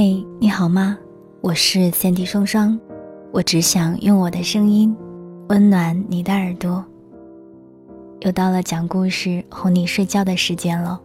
[0.00, 0.96] 嘿，你好吗？
[1.40, 2.78] 我是三 D 双双，
[3.32, 4.96] 我只想用我的声音
[5.48, 6.84] 温暖你的耳朵。
[8.20, 11.00] 又到了讲故事哄你睡觉的时间了。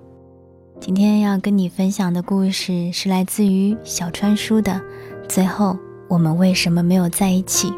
[0.79, 4.71] 今天要跟你分享的故事是来自于小川叔的
[5.27, 5.75] 《最后
[6.07, 7.69] 我们为什么没有在一起》。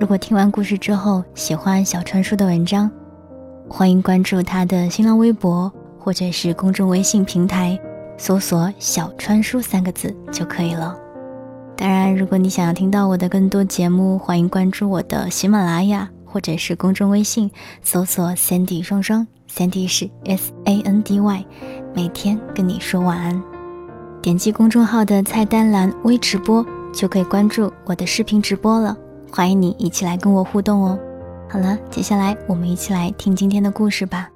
[0.00, 2.90] 如果听完故事之后喜欢小川叔的文章，
[3.68, 7.80] 欢迎关注他的新浪微博或者是公众微信平台。
[8.20, 10.94] 搜索“小川书”三个字就可以了。
[11.74, 17.50] 当然，如果你想要听到我的更多节目，欢迎关注我的喜马拉雅或者是公众微信，
[17.82, 21.46] 搜索 “Sandy 双双 ”，Sandy 是 S A N D Y，
[21.94, 23.42] 每天跟你说晚安。
[24.20, 26.62] 点击公众号的菜单栏微直播，
[26.92, 28.94] 就可以关注我的视频直播了。
[29.32, 30.98] 欢迎你一起来跟我互动哦。
[31.48, 34.28] 好了，接下来我们一起来听今天的故事吧。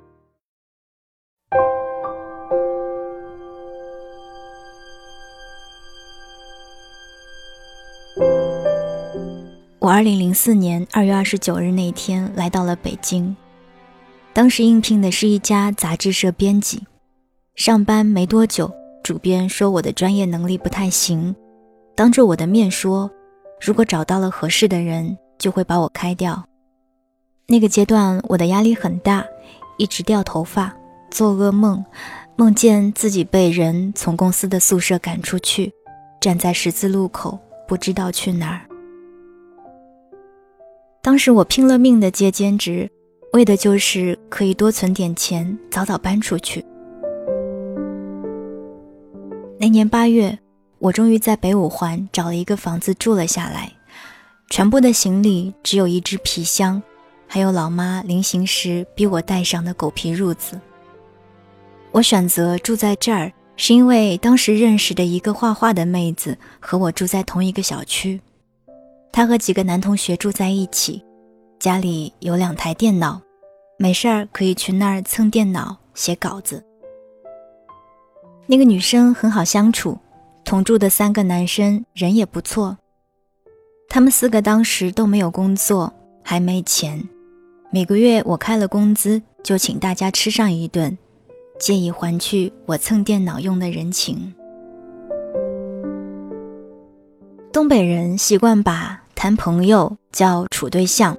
[9.85, 13.37] 我二零零四年二月二十九日那天来到了北京，
[14.33, 16.85] 当时应聘的是一家杂志社编辑。
[17.55, 21.37] 上班没多久，主编说我的专业能力不太行，
[21.95, 23.11] 当着我的面说，
[23.61, 26.43] 如果找到了合适的人，就会把我开掉。
[27.47, 29.23] 那个阶段我的压力很大，
[29.77, 30.75] 一直掉头发，
[31.11, 31.85] 做噩梦，
[32.37, 35.71] 梦见自己被人从公司的宿舍赶出去，
[36.23, 37.39] 站在十字路口，
[37.69, 38.63] 不知道去哪儿。
[41.05, 42.91] 当时我拼了命的接兼职，
[43.35, 46.65] 为的就是可以多存点钱，早早搬出去。
[49.61, 50.39] 那年八月，
[50.79, 53.71] 我终于在北五环找了一个房子住了下来，
[54.49, 56.83] 全部的行李只有一只皮箱，
[57.27, 60.59] 还有老妈临行时逼我带上的狗皮褥子。
[61.93, 68.19] 我选择住在这儿，是因为当时认识的一个画画的妹子和我住在同一个小区。
[69.17, 71.01] 他和几个男同学住在一起，
[71.61, 73.23] 家里有两台电脑，
[73.79, 76.61] 没事儿可以去那儿蹭电脑写稿子。
[78.47, 79.97] 那个女生很好相处，
[80.45, 82.77] 同住的三个男生人也不错。
[83.89, 85.95] 他们四个当时都没有工作，
[86.25, 87.01] 还没钱，
[87.71, 90.99] 每个月我开了工资就请大家吃上一顿，
[91.61, 94.35] 借以还去我蹭电脑用的人情。
[97.53, 99.04] 东北人习惯把。
[99.15, 101.17] 谈朋友叫处对象，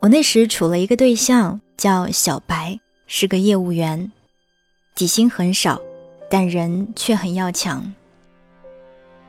[0.00, 4.10] 我那时处了一个对象叫小白，是个业务员，
[4.94, 5.80] 底薪很少，
[6.28, 7.92] 但人却很要强。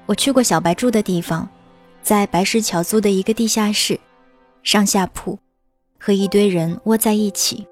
[0.07, 1.47] 我去过小白住的地方，
[2.01, 3.99] 在白石桥租的一个地下室，
[4.63, 5.37] 上下铺，
[5.99, 7.67] 和一堆人窝在一起。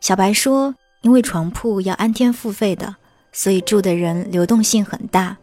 [0.00, 2.96] 小白说，因为床铺要按天付费的，
[3.32, 5.38] 所以住的人流动性很大，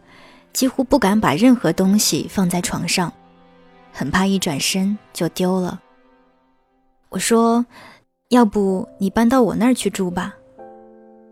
[0.52, 3.12] 几乎不敢把任何东西放在床上。
[3.92, 5.80] 很怕一转身就丢了。
[7.10, 7.64] 我说
[8.30, 10.34] ：“要不你搬到我那儿去住吧。”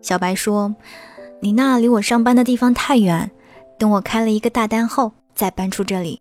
[0.03, 0.75] 小白说
[1.41, 3.31] ：“你那离我上班的地方太远，
[3.79, 6.21] 等我开了一个大单后再搬出这里。”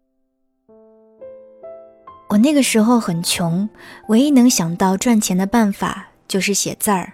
[2.30, 3.68] 我那个时候很穷，
[4.08, 7.12] 唯一能想到赚钱的办法就是写字儿、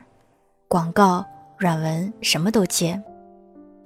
[0.67, 1.25] 广告、
[1.57, 3.01] 软文，什么都接。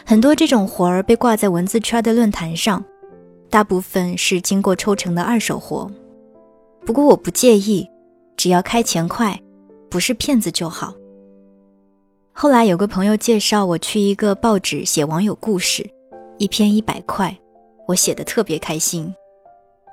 [0.05, 2.83] 很多这种活儿被挂在文字圈的论坛上。
[3.51, 5.89] 大部分是经过抽成的二手活，
[6.85, 7.89] 不过我不介意，
[8.37, 9.41] 只要开钱快，
[9.89, 10.93] 不是骗子就好。
[12.31, 15.89] 后来有个朋友介绍我去一个报纸写网友故事，
[16.37, 17.35] 一篇一百块，
[17.87, 19.11] 我写的特别开心。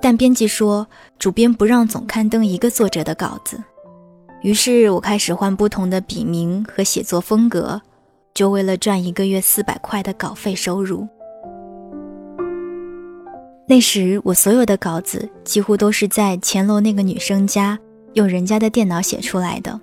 [0.02, 0.86] 但编辑说
[1.18, 3.58] 主编不让总刊登一个作者的稿子，
[4.42, 7.80] 于是我开始换不同的笔名和写作风格，
[8.36, 11.08] 就为了赚一个月四百块的稿费收入。
[13.66, 17.78] 那时我所有的稿子几乎都是在前楼那个女生家
[18.12, 19.80] 用人家的电脑写出来的，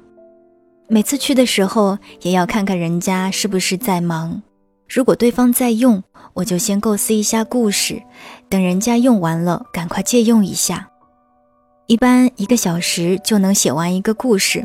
[0.87, 4.41] 每次去的时候也要看看人家是不是在忙，
[4.87, 6.01] 如果对方在用，
[6.35, 7.99] 我就先构思一下故事，
[8.47, 10.87] 等人家用完了赶快借用一下，
[11.87, 14.63] 一般一个小时就能写完一个故事，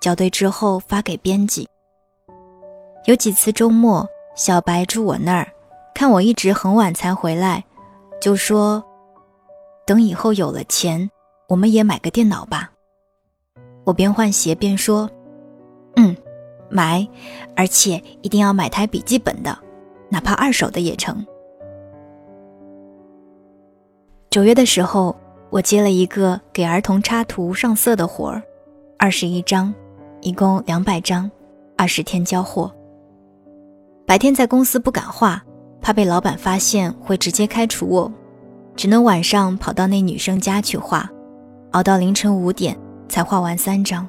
[0.00, 1.68] 校对之后发给编辑。
[3.10, 5.48] 有几次周末，小白住我那儿，
[5.92, 7.64] 看我一直很晚才回来。
[8.20, 8.80] 就说，
[9.84, 11.10] 等以后有了钱，
[11.48, 12.70] 我们也买个电脑吧。
[13.82, 15.10] 我边换鞋边说
[15.98, 16.16] ：“嗯，
[16.68, 17.04] 买，
[17.56, 19.58] 而且一定要买台笔记本的，
[20.08, 21.26] 哪怕二手的也成。”
[24.30, 25.16] 九月的时候，
[25.50, 28.40] 我接了一个给儿童插图上色的活儿，
[28.96, 29.74] 二十一张，
[30.20, 31.28] 一共两百张，
[31.76, 32.72] 二十天交货。
[34.10, 35.40] 白天在公司不敢画，
[35.80, 38.12] 怕被老板发现会直接开除我，
[38.74, 41.08] 只能晚上跑到那女生家去画，
[41.70, 42.76] 熬到凌晨五点
[43.08, 44.08] 才画完三张，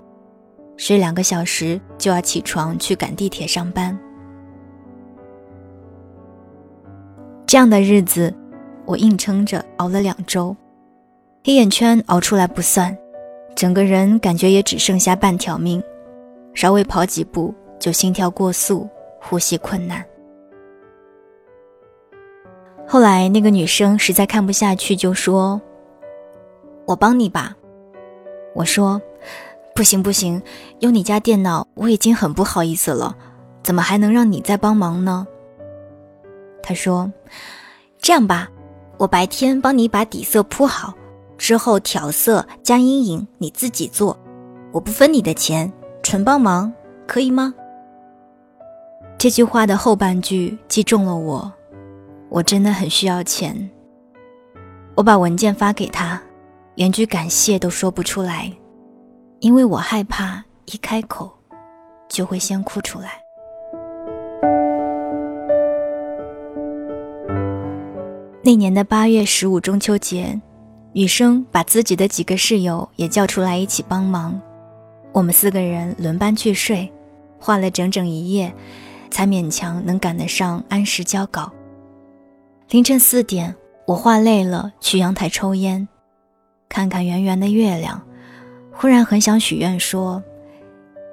[0.76, 3.96] 睡两个小时就要起床去赶地铁上班。
[7.46, 8.34] 这样的日子，
[8.88, 10.58] 我硬撑着熬了两周，
[11.44, 12.98] 黑眼圈熬出来不算，
[13.56, 15.80] 整个人感觉也只剩下半条命，
[16.56, 18.90] 稍微跑几步就心跳过速，
[19.22, 20.04] 呼吸困难。
[22.88, 25.62] 后来那个女生实在看不下去，就说
[26.86, 27.56] ：“我帮你吧。”
[28.54, 29.02] 我说
[29.74, 30.42] ：“不行不行，
[30.80, 33.16] 用你家电脑我已经很不好意思了，
[33.64, 35.26] 怎么还能让你再帮忙呢？”
[36.62, 37.10] 她说
[38.02, 38.50] ：“这样吧，
[38.98, 40.94] 我白天帮你把底色铺好，
[41.38, 44.20] 之后调色加阴影你自己做，
[44.74, 45.72] 我不分你的钱，
[46.04, 46.74] 纯帮忙，
[47.08, 47.54] 可以吗？”
[49.22, 51.54] 这句话的后半句击中了我。
[52.28, 53.70] 我真的很需要钱。
[54.96, 56.20] 我把文件发给他，
[56.74, 58.52] 连句感谢都说不出来，
[59.40, 61.32] 因为我害怕一开口
[62.10, 63.12] 就会先哭出来。
[68.42, 70.42] 那年的八月十五中秋节，
[70.94, 74.42] 女生把自己的几个室友也叫出来一起帮忙，
[75.12, 76.92] 我们四个人轮班去睡，
[77.38, 78.52] 画了整整一夜，
[79.12, 81.52] 才勉强能赶得上按时交稿。
[82.70, 83.54] 凌晨四点，
[83.86, 85.88] 我画累了，去阳台抽烟，
[86.70, 88.02] 看看圆圆的月亮，
[88.72, 90.24] 忽然很想许愿，说：“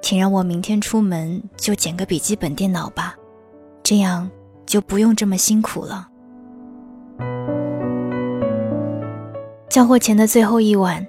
[0.01, 3.13] 请让我明天出门就捡个笔记本电脑吧，
[3.83, 4.31] 这样
[4.65, 6.07] 就不用这么辛苦了。”
[9.69, 11.05] 交货前的最后一晚，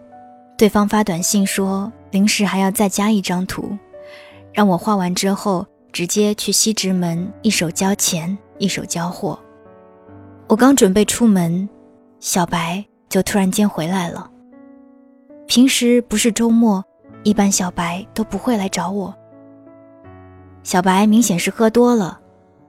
[0.59, 3.79] 对方发短信说临时还要再加一张图，
[4.53, 9.39] 让我画完之后直接去西直门，一手交钱，一手交货。
[10.49, 11.69] 我刚准备出门，
[12.19, 14.31] 小白就突然间回来了。
[15.47, 16.85] 平时不是周末，
[17.23, 19.15] 一般小白都不会来找我。
[20.63, 22.21] 小白明显是喝多了，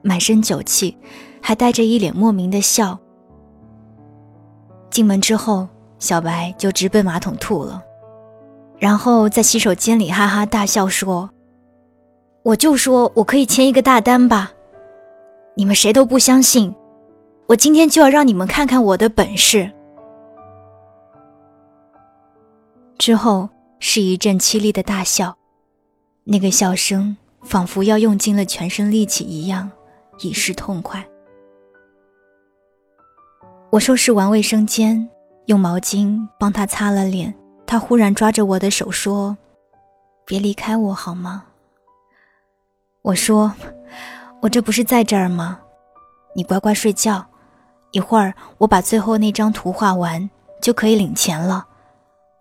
[0.02, 0.96] 满身酒气，
[1.40, 2.98] 还带着一脸莫名的笑。
[4.90, 7.82] 进门之后，小白就直奔马桶吐了，
[8.78, 11.30] 然后在洗手间里哈哈大笑说
[12.42, 14.52] ：“我就说我可以签一个大单吧，
[15.54, 16.74] 你们谁都不相信。”
[17.48, 19.70] 我今天就要让你们看看我的本事。
[22.96, 23.48] 之后
[23.78, 25.36] 是一阵凄厉的大笑，
[26.24, 29.70] 那个笑声仿佛要用尽了全身力气一样，
[30.20, 31.04] 以示痛快。
[33.70, 35.06] 我收拾完卫生间，
[35.46, 37.34] 用毛巾帮他擦了脸，
[37.66, 39.36] 他忽然抓着我的手说
[40.24, 41.44] ：“别离开我好吗？”
[43.02, 43.52] 我说
[44.40, 45.60] ：“我这不是在这儿吗？
[46.34, 47.26] 你乖乖睡觉。”
[47.90, 50.30] 一会儿我把最后那张图画完，
[50.62, 51.66] 就可以领钱了。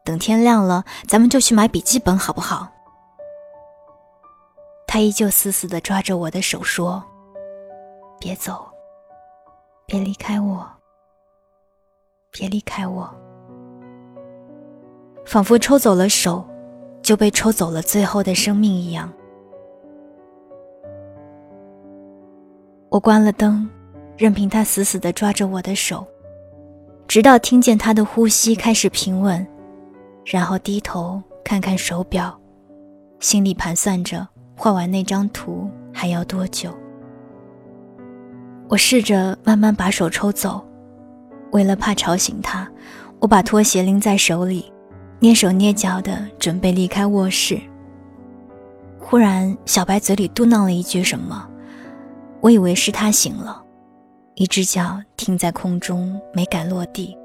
[0.05, 2.69] 等天亮了，咱们就去买笔记本，好不好？
[4.87, 7.03] 他依旧死死地抓着我的手说
[8.17, 8.65] ：“别走，
[9.85, 10.65] 别离开我，
[12.31, 13.13] 别离开我。”
[15.25, 16.47] 仿佛抽走了手，
[17.01, 19.11] 就被抽走了最后的生命一样。
[22.91, 23.67] 我关了灯。
[24.18, 26.06] 任凭他死死地抓着我的手，
[27.07, 29.47] 直到听见他的呼吸开始平稳，
[30.25, 32.37] 然后低头看看手表，
[33.19, 36.71] 心里盘算着画完那张图还要多久。
[38.68, 40.63] 我试着慢慢把手抽走，
[41.51, 42.69] 为了怕吵醒他，
[43.19, 44.71] 我把拖鞋拎在手里，
[45.21, 47.59] 蹑手蹑脚地准备离开卧室。
[48.99, 51.49] 忽然，小白嘴里嘟囔了一句什么，
[52.42, 53.64] 我以为是他醒了。
[54.36, 57.16] 一只脚停在空中，没敢落地。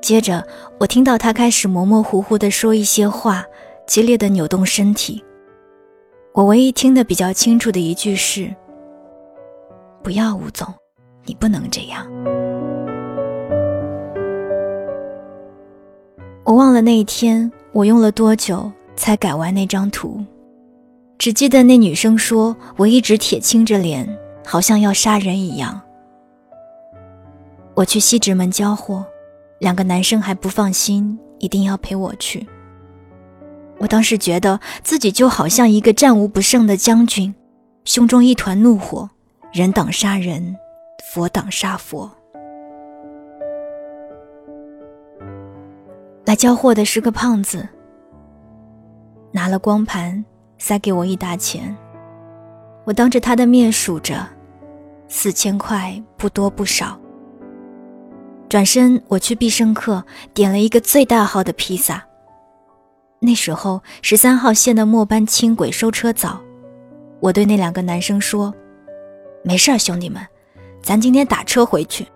[0.00, 0.46] 接着，
[0.78, 3.44] 我听到他开始模模糊糊地说一些话，
[3.86, 5.24] 激烈地扭动身体。
[6.32, 8.54] 我唯一听得比较清楚的一句是
[10.04, 10.66] ：“不要，吴总，
[11.24, 12.06] 你不能这样。”
[16.44, 20.22] 我忘了那一天我用了多久才改完那张图，
[21.24, 24.06] 只记得那女生说我一直铁青着脸。
[24.46, 25.80] 好像要杀人一样。
[27.72, 29.02] 我去西直门交货，
[29.58, 32.46] 两个男生还不放心，一定要陪我去。
[33.78, 37.34] 我当时觉得自己就好像一个战无不胜的将军，
[37.86, 39.08] 胸中一团怒火，
[39.50, 40.54] 人挡杀人，
[41.10, 42.10] 佛挡杀佛。
[46.26, 47.66] 来交货的是个胖子，
[49.32, 50.22] 拿了光盘，
[50.58, 51.76] 塞给我一沓钱。
[52.84, 54.26] 我当着他的面数着。
[55.06, 56.98] 四千块不多不少。
[58.48, 62.02] 转身我去必胜客点了一个最大号的披萨。
[63.20, 66.40] 那时候十三号线的末班轻轨收车早，
[67.20, 68.52] 我对那两个男生说
[69.44, 70.26] ：“没事儿，兄弟们，
[70.82, 72.06] 咱今天打车回去。”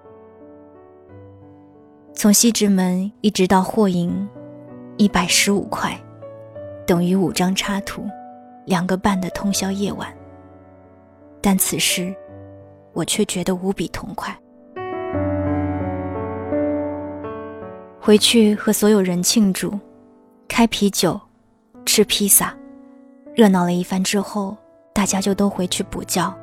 [2.15, 4.29] 从西直门一直到霍营，
[4.97, 5.97] 一百十五块，
[6.87, 8.05] 等于五张插图，
[8.69, 10.07] 两个半的通宵夜晚。
[11.41, 12.15] 但此时，
[12.93, 14.37] 我却觉得无比痛快。
[18.01, 19.77] 回去和所有人庆祝。
[20.49, 21.21] 开啤酒，
[21.85, 22.53] 吃披萨，
[23.35, 24.57] 热闹了一番之后，
[24.93, 26.35] 大家就都回去补觉。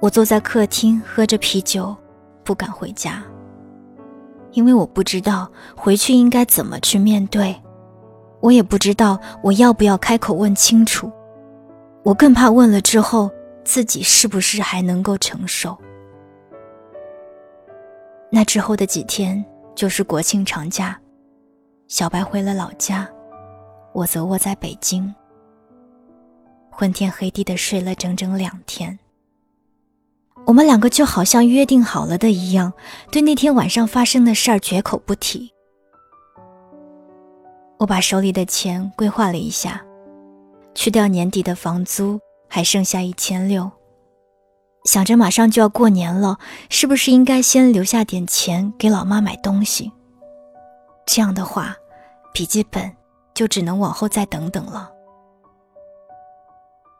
[0.00, 1.94] 我坐在客厅喝着啤酒，
[2.44, 3.22] 不敢回家，
[4.52, 7.54] 因为我不知道回去应该怎么去面对，
[8.40, 11.10] 我也不知道我要不要开口问清楚，
[12.04, 13.30] 我更怕问了之后
[13.64, 15.76] 自己是不是还能够承受。
[18.30, 20.98] 那之后的几天就是国庆长假。
[21.88, 23.08] 小白回了老家，
[23.94, 25.14] 我则窝在北京，
[26.70, 28.98] 昏天黑地的睡了整整两天。
[30.46, 32.72] 我们两个就好像约定好了的一样，
[33.10, 35.50] 对那天晚上发生的事儿绝口不提。
[37.78, 39.80] 我把手里的钱规划了一下，
[40.74, 42.18] 去掉年底的房租，
[42.48, 43.70] 还剩下一千六。
[44.84, 46.38] 想着马上就要过年了，
[46.70, 49.92] 是不是应该先留下点钱给老妈买东西？
[51.06, 51.76] 这样的话，
[52.34, 52.90] 笔记本
[53.32, 54.90] 就只能往后再等等了。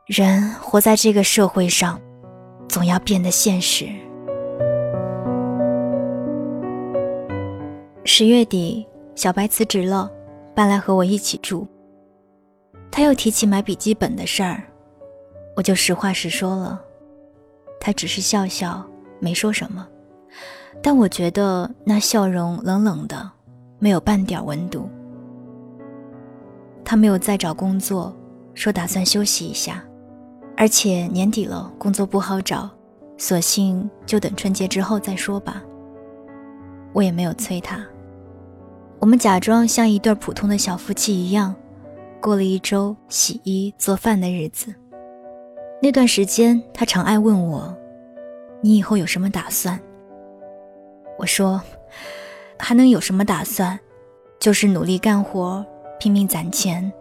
[0.06, 2.00] 人活在这个社会上，
[2.68, 3.88] 总要变得现实。
[8.04, 10.10] 十月底，小白辞职了，
[10.58, 11.64] 搬来和我一起住。
[12.90, 14.64] 他又提起买笔记本的事儿，
[15.54, 16.82] 我就实话实说了。
[17.78, 18.84] 他只是笑笑，
[19.20, 19.86] 没说什么，
[20.82, 23.30] 但我觉得那笑容冷冷的。
[23.78, 24.90] 没有半点温度。
[26.84, 28.12] 他没有再找工作，
[28.52, 29.84] 说打算休息一下，
[30.56, 32.68] 而且年底了，工作不好找，
[33.16, 35.62] 索性就等春节之后再说吧。
[36.92, 37.86] 我也没有催他，
[39.00, 41.54] 我们假装像一对普通的小夫妻一样，
[42.20, 44.74] 过了一周洗衣做饭的日子。
[45.80, 47.76] 那段时间，他常爱问我
[48.60, 49.78] ：“你以后有什么打算？”
[51.18, 51.60] 我说。
[52.60, 53.78] 还能有什么打算？
[54.40, 55.64] 就是努力干活，
[56.00, 56.92] 拼命攒钱，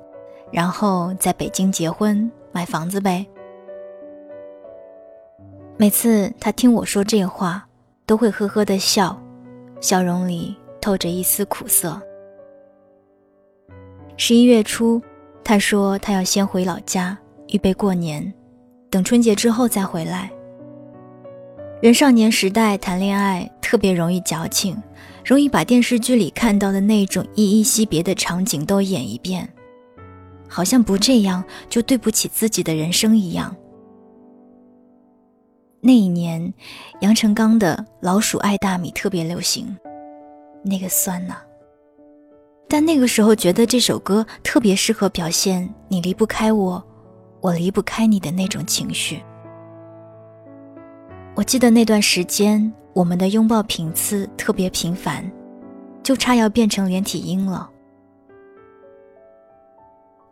[0.51, 3.25] 然后在北京结婚买房子呗。
[5.75, 7.67] 每次他听我说这话，
[8.05, 9.19] 都会呵呵的笑，
[9.81, 12.01] 笑容里透着一丝苦涩。
[14.15, 15.01] 十一月初，
[15.43, 17.17] 他说他要先回老家
[17.49, 18.33] 预备过年，
[18.89, 20.31] 等春节之后再回来。
[21.81, 24.75] 人少年时代谈恋爱特别容易矫情。
[25.23, 29.45] 容易把电视剧里看到的那种依依惜别的场景都演一遍，
[30.47, 33.53] 好像不这样就对不起自己的人生一样。
[35.81, 36.53] 那一年，
[37.01, 39.77] 杨成刚的《老鼠爱大米》特别流行，
[40.63, 41.37] 那个酸呐。
[42.67, 46.83] 但那个时候觉得这首歌特别适合表现你离不开我，
[47.41, 49.23] 我离不开你的那种情绪。
[51.35, 52.73] 我记得那段时间。
[52.93, 55.23] 我们的拥抱频次特别频繁，
[56.01, 57.69] 就差要变成连体婴了。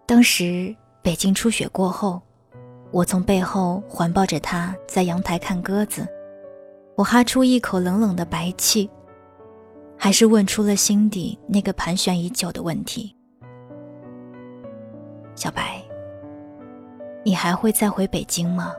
[0.07, 2.19] 当时北京初雪过后，
[2.89, 6.07] 我从背后环抱着他在阳台看鸽子，
[6.95, 8.89] 我哈出一口冷冷的白气，
[9.97, 13.15] 还是问出了心底那个盘旋已久的问题：
[15.35, 15.81] 小白，
[17.23, 18.73] 你还会再回北京吗？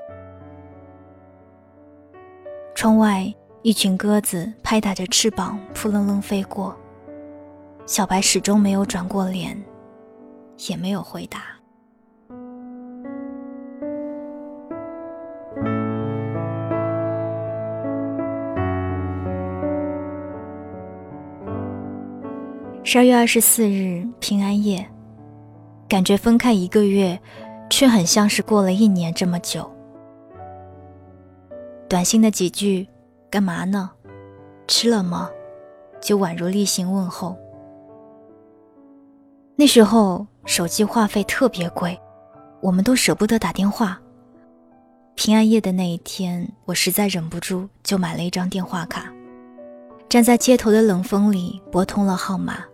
[2.75, 3.32] 窗外。
[3.62, 6.73] 一群鸽子拍打着翅膀，扑棱棱飞过。
[7.85, 9.61] 小白始终没有转过脸，
[10.68, 11.55] 也没有回答。
[22.96, 24.90] 十二月二十四日，平安夜，
[25.86, 27.20] 感觉分开一个月，
[27.68, 29.70] 却很像是过了一年这么久。
[31.90, 32.88] 短信的几句。
[33.28, 33.90] 干嘛呢？
[34.66, 35.28] 吃了吗？
[36.00, 37.36] 就宛如例行问候。
[39.56, 42.00] 那时候手机话费特别贵，
[42.62, 44.00] 我们都舍不得打电话。
[45.16, 49.12] 平安夜的那一天，我实在忍不住，就买了一张电话卡，
[50.08, 52.64] 站在街头的冷风里拨通了号码。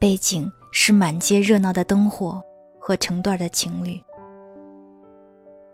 [0.00, 2.42] 背景是满街热闹的灯火
[2.78, 4.02] 和成对的情侣，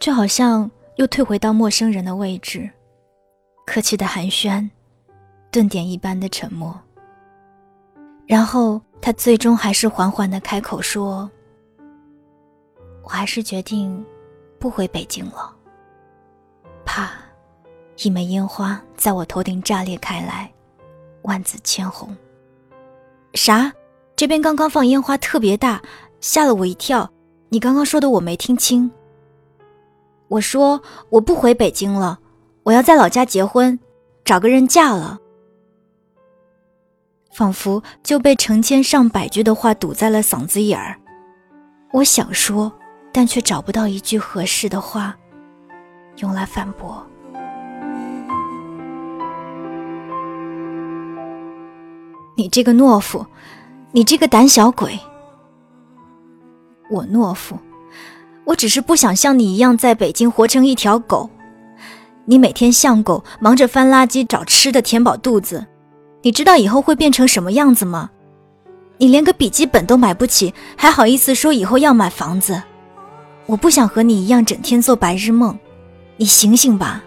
[0.00, 2.68] 就好像又退回到陌生人的位置，
[3.64, 4.68] 客气的寒暄，
[5.52, 6.76] 顿点一般的沉默。
[8.26, 11.30] 然后他最终还是缓缓的开口说
[13.04, 14.04] ：“我还是决定
[14.58, 15.54] 不回北京了。”
[16.84, 17.12] 啪，
[17.98, 20.52] 一枚烟花在我头顶炸裂开来，
[21.22, 22.12] 万紫千红。
[23.34, 23.72] 啥？
[24.16, 25.82] 这边刚刚放烟花特别大，
[26.20, 27.10] 吓了我一跳。
[27.50, 28.90] 你刚刚说的我没听清。
[30.28, 30.80] 我说
[31.10, 32.18] 我不回北京了，
[32.62, 33.78] 我要在老家结婚，
[34.24, 35.18] 找个人嫁了。
[37.30, 40.98] 仿佛就被成千上百句的话堵在了嗓子眼儿。
[41.92, 42.72] 我想说，
[43.12, 45.14] 但却找不到一句合适的话，
[46.20, 47.06] 用来反驳。
[52.34, 53.24] 你这个懦夫，
[53.92, 54.98] 你这个胆小鬼！
[56.90, 57.58] 我懦夫，
[58.44, 61.28] 我只是不想像你一样在北京活成一条狗。
[62.24, 65.64] 你每天像狗，忙着翻垃圾找吃的填饱肚子。
[66.22, 68.10] 你知道以后会变成什么样子吗？
[68.98, 72.62] 你连个笔记本都买不起，还好意思说以后要买房子？
[73.46, 75.56] 我不想和你一样整天做白日梦，
[76.16, 77.04] 你醒醒吧！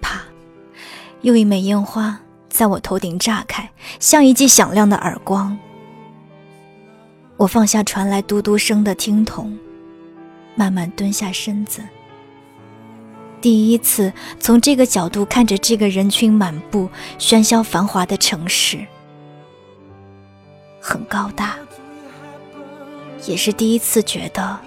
[0.00, 0.22] 啪，
[1.20, 2.18] 又一枚烟花
[2.48, 5.56] 在我头顶炸开，像一记响亮的耳光。
[7.36, 9.56] 我放下传来嘟嘟声的听筒，
[10.54, 11.82] 慢慢蹲下身子。
[13.40, 18.84] 第一次从这个角度看着这个人群满布、喧嚣繁华的城市，
[20.80, 21.54] 很高大，
[23.24, 24.58] 也是第一次觉得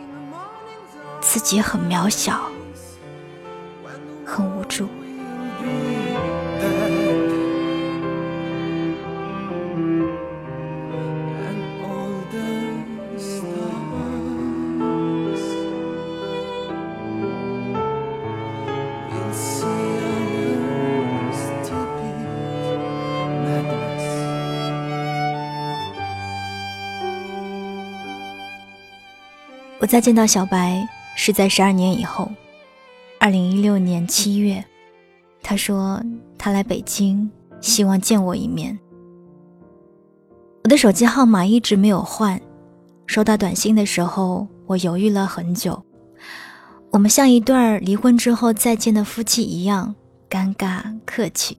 [1.19, 2.39] 自己很渺小、
[4.25, 4.88] 很无助。
[29.81, 32.31] 我再见到小白是在十二年以后，
[33.20, 34.63] 二零一六年七月，
[35.41, 36.00] 他说
[36.37, 37.27] 他来北京，
[37.61, 38.77] 希望见我一面。
[40.63, 42.39] 我的手机号码一直没有换，
[43.07, 45.83] 收到短信的时候，我犹豫了很久。
[46.91, 49.96] 我们像一对儿离婚之后再见的夫妻一样，
[50.29, 51.57] 尴尬客气。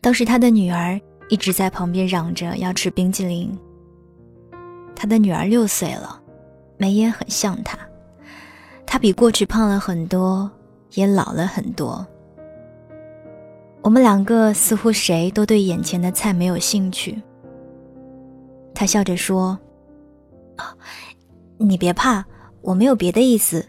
[0.00, 3.58] 当时他的女儿一直在旁边嚷着要吃冰激凌。
[4.94, 6.20] 他的女儿六岁了。
[6.84, 7.78] 眉眼很像他，
[8.84, 10.50] 他比过去胖了很多，
[10.92, 12.06] 也老了很多。
[13.80, 17.22] 我们两个似乎谁都对眼前的菜没有兴趣。
[18.74, 19.58] 他笑着说
[20.56, 20.76] ：“啊，
[21.56, 22.22] 你别怕，
[22.60, 23.66] 我没有别的意思，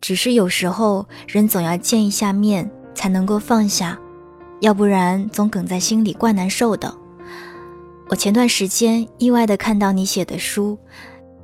[0.00, 3.98] 只是有时候人总要见一下面才能够放下，
[4.60, 6.94] 要不然总梗在心里怪难受的。
[8.08, 10.78] 我前段时间意外的看到你写的书。”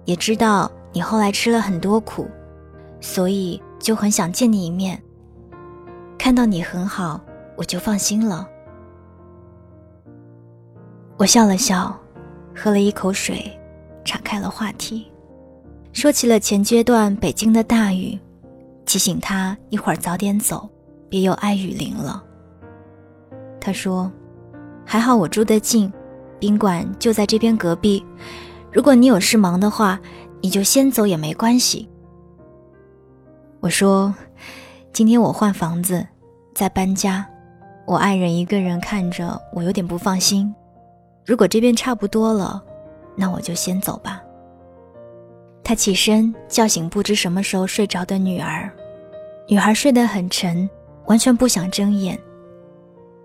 [0.06, 2.26] 也知道你后来吃了很多苦，
[3.02, 4.98] 所以就很想见你一面。
[6.16, 7.20] 看到你很好，
[7.54, 8.48] 我就放心了。
[11.18, 11.94] 我笑了笑，
[12.54, 13.44] 喝了一口水，
[14.06, 15.12] 岔开了话题，
[15.92, 18.18] 说起了前阶段北京的大雨，
[18.86, 20.66] 提醒他一会儿早点走，
[21.10, 22.24] 别又挨雨淋了。
[23.60, 24.10] 他说
[24.82, 25.92] ：“还好我住得近，
[26.40, 28.02] 宾馆就在这边隔壁。”
[28.72, 29.98] 如果你有事忙的话，
[30.40, 31.88] 你就先走也没关系。
[33.60, 34.14] 我说，
[34.92, 36.06] 今天我换房子，
[36.54, 37.26] 在搬家，
[37.84, 40.54] 我爱人一个人看着我有点不放心。
[41.24, 42.62] 如果这边差不多了，
[43.16, 44.22] 那我就先走吧。
[45.64, 48.70] 他起身叫醒不知什么时候睡着的女儿，
[49.48, 50.68] 女孩睡得很沉，
[51.06, 52.16] 完全不想睁眼。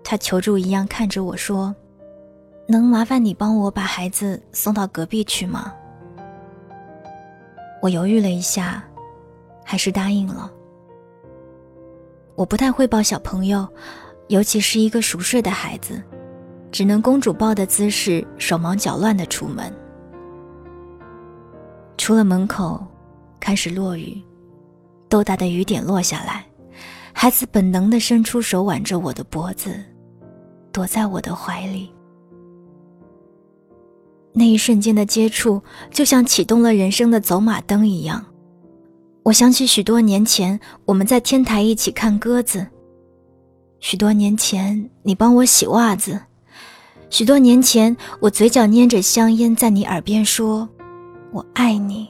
[0.02, 1.74] 他求助一样看着我说。
[2.68, 5.74] 能麻烦你帮我把孩子送到隔壁去吗？
[7.82, 8.84] 我犹豫了一下，
[9.64, 10.48] 还是答应了。
[12.36, 13.68] 我不太会抱小朋友，
[14.28, 16.00] 尤其是一个熟睡的孩子，
[16.70, 19.74] 只能公主抱的姿势，手忙脚乱的出门。
[21.98, 22.86] 出了门口，
[23.40, 24.22] 开始落雨，
[25.08, 26.46] 豆大的雨点落下来，
[27.12, 29.74] 孩子本能的伸出手挽着我的脖子，
[30.70, 31.92] 躲在我的怀里。
[34.32, 38.24] 那一瞬间的接触，就像启动了人生的走马灯一样。
[39.24, 42.66] 我想起许多年前我们在天台一起看鸽子，
[43.78, 46.18] 许多年前你帮我洗袜子，
[47.10, 50.68] 许多年前我嘴角捏着香烟在你耳边说
[51.30, 52.08] “我爱你”。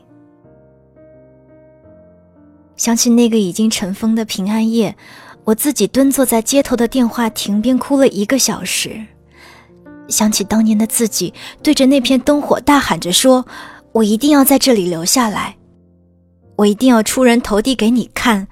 [2.76, 4.96] 想起那个已经尘封的平安夜，
[5.44, 9.04] 我自己蹲坐在街头的电话亭边哭了一个小时。
[10.12, 13.44] 想起当年的自己，对着那片灯火大喊着说
[13.92, 15.56] ：“我一定要在这里留下来，
[16.56, 18.46] 我一定要出人头地给你看，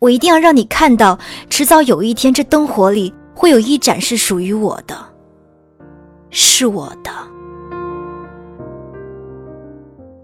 [0.00, 4.94] 我一定要让你看到，迟早有一天这灯火里会有一盏是属于我的，
[6.30, 7.10] 是我的。”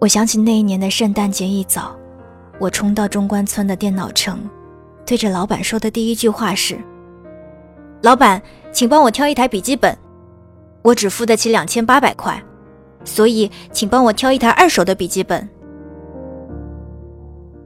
[0.01, 1.97] 我想起那一年的圣诞节一早，
[2.59, 4.41] 我冲到中关村的电脑城，
[5.07, 6.77] 对着老板说的第一句话是
[8.03, 8.43] ：“老板，
[8.73, 9.97] 请帮我挑一台笔记本，
[10.83, 12.43] 我只付得起两千八百块，
[13.05, 15.49] 所以请帮我挑一台二手的笔记本。”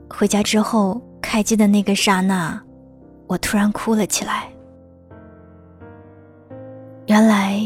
[0.09, 2.61] 回家之后，开机的那个刹那，
[3.27, 4.49] 我突然哭了起来。
[7.07, 7.61] 原来，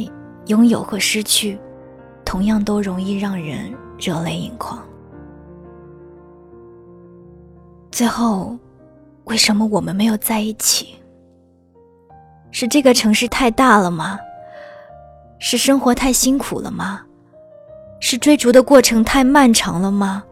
[0.46, 1.58] 拥有和失去，
[2.24, 3.72] 同样都容易让人。
[4.02, 4.82] 热泪盈眶。
[7.92, 8.56] 最后，
[9.24, 10.94] 为什么我们没有在一起？
[12.50, 14.18] 是这个城市太大了吗？
[15.40, 17.03] 是生活太辛苦了吗？
[17.98, 20.22] 是追逐的过程太漫长了吗？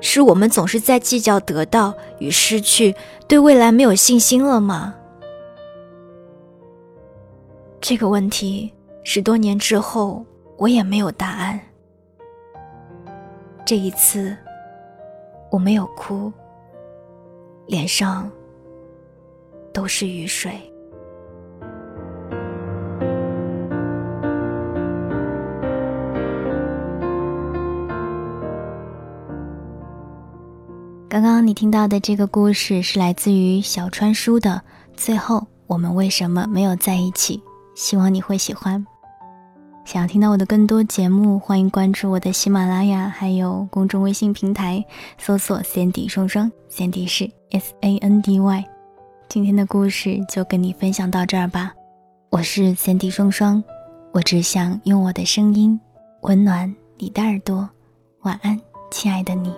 [0.00, 2.96] 是我们总是在计较得到与失去，
[3.28, 4.94] 对未来没有信心了吗？
[7.80, 8.72] 这个问题，
[9.04, 10.24] 十多年之后，
[10.56, 11.60] 我也没有答案。
[13.66, 14.36] 这一次，
[15.50, 16.32] 我没有哭，
[17.66, 18.30] 脸上
[19.72, 20.71] 都是雨水。
[31.12, 34.62] 刚刚你听到的这个故事是来自于小川书的
[34.96, 37.36] 《最后我们为什么没有在一起》，
[37.74, 38.82] 希望你会喜欢。
[39.84, 44.82] 想要听到我的更多节目，欢迎关注我的喜马拉雅，还有公众微信平台，
[45.18, 48.64] 搜索 “Sandy 双双 ”，Sandy 是 S A N D Y。
[49.28, 51.74] 今天的故事就跟你分享到这儿吧，
[52.30, 53.62] 我是 Sandy 双双，
[54.12, 55.78] 我只想用我的声音
[56.22, 57.68] 温暖你的耳朵，
[58.22, 58.58] 晚安，
[58.90, 59.52] 亲爱的你。